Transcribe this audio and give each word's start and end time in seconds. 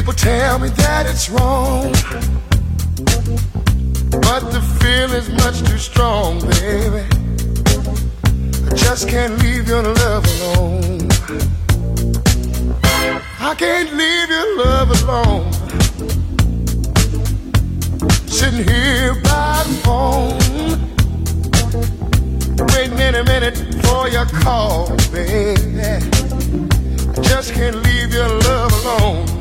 People 0.00 0.14
tell 0.14 0.58
me 0.58 0.70
that 0.70 1.04
it's 1.06 1.28
wrong. 1.28 1.92
But 4.10 4.40
the 4.50 4.62
feeling's 4.80 5.28
much 5.28 5.60
too 5.60 5.76
strong, 5.76 6.40
baby. 6.40 7.04
I 8.66 8.74
just 8.76 9.10
can't 9.10 9.38
leave 9.42 9.68
your 9.68 9.82
love 9.82 10.24
alone. 10.24 11.06
I 13.40 13.54
can't 13.58 13.92
leave 13.92 14.30
your 14.30 14.56
love 14.64 14.90
alone. 15.02 15.52
Sitting 18.26 18.64
here 18.66 19.14
by 19.16 19.64
the 19.68 19.74
phone. 19.84 20.38
Waiting 22.72 23.00
any 23.00 23.22
minute 23.24 23.58
for 23.84 24.08
your 24.08 24.24
call, 24.24 24.96
baby. 25.12 25.84
I 25.84 27.20
just 27.20 27.52
can't 27.52 27.76
leave 27.82 28.14
your 28.14 28.28
love 28.28 28.72
alone. 28.86 29.40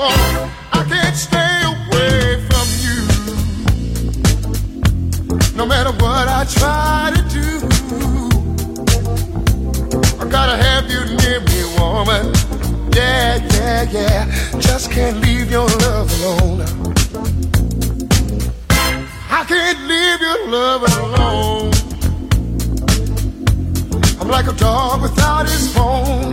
I 0.00 0.84
can't 0.88 1.14
stay 1.14 1.62
away 1.64 2.40
from 2.48 2.66
you. 2.80 3.04
No 5.54 5.66
matter 5.66 5.92
what 5.92 6.28
I 6.28 6.44
try 6.48 7.12
to 7.14 7.22
do, 7.28 7.60
I 10.18 10.24
gotta 10.30 10.56
have 10.56 10.90
you 10.90 11.04
near 11.16 11.40
me, 11.40 11.64
woman. 11.78 12.32
Yeah, 12.94 13.36
yeah, 13.52 13.82
yeah. 13.90 14.60
Just 14.60 14.90
can't 14.90 15.20
leave 15.20 15.50
your 15.50 15.66
love 15.66 16.10
alone. 16.22 16.62
I 19.30 19.44
can't 19.46 19.80
leave 19.86 20.20
your 20.20 20.48
love 20.48 20.82
alone. 20.96 21.72
I'm 24.20 24.28
like 24.28 24.46
a 24.46 24.54
dog 24.54 25.02
without 25.02 25.46
his 25.46 25.74
bone. 25.74 26.32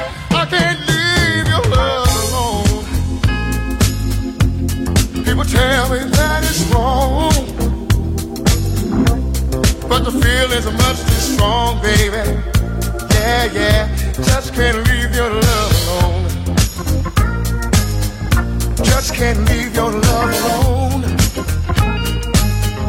But 10.03 10.13
the 10.13 10.19
feeling's 10.19 10.65
much 10.65 10.99
too 10.99 11.21
strong, 11.33 11.79
baby. 11.79 12.23
Yeah, 13.13 13.45
yeah. 13.53 13.87
Just 14.13 14.51
can't 14.55 14.77
leave 14.87 15.13
your 15.13 15.29
love 15.29 15.73
alone. 15.85 16.25
Just 18.83 19.13
can't 19.13 19.47
leave 19.47 19.75
your 19.75 19.91
love 19.91 20.33
alone. 20.41 21.03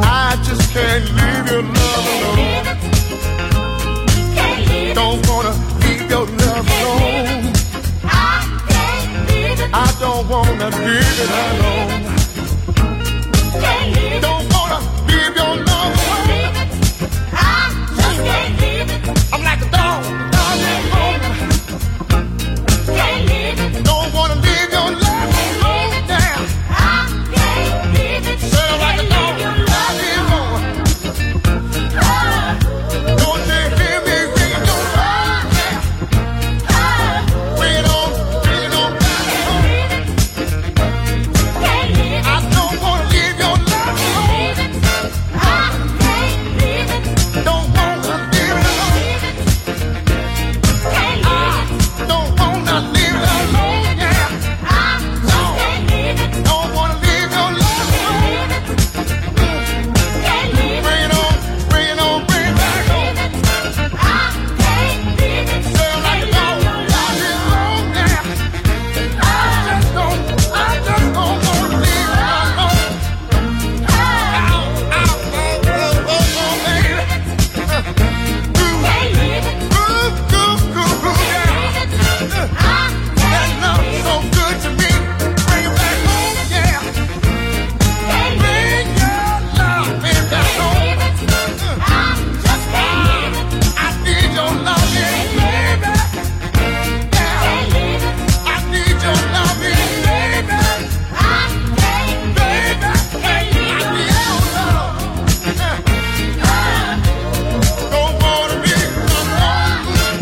I 0.00 0.40
just 0.42 0.72
can't 0.72 1.04
leave 1.04 1.46
your 1.52 1.62
love 1.62 2.06
alone. 2.16 2.64
Don't 4.94 5.28
wanna 5.28 5.54
leave 5.84 6.08
your 6.08 6.24
love 6.24 6.66
alone. 6.80 7.52
I 9.74 9.86
don't 10.00 10.26
wanna 10.30 10.70
leave 10.86 11.20
it 11.24 11.30
alone. 11.42 12.12
Don't 14.22 14.41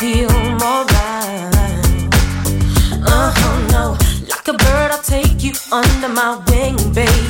feel 0.00 0.30
more 0.30 0.84
right. 0.96 2.08
Uh 3.04 3.30
huh, 3.36 3.56
no. 3.70 3.98
Like 4.30 4.48
a 4.48 4.54
bird, 4.54 4.90
I'll 4.92 5.02
take 5.02 5.44
you 5.44 5.52
under 5.70 6.08
my 6.08 6.42
wing, 6.48 6.76
baby. 6.94 7.29